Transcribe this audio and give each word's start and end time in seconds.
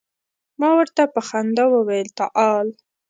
ما 0.59 0.69
ورته 0.77 1.03
په 1.13 1.19
خندا 1.27 1.65
وویل 1.69 2.09
تعال. 2.19 2.67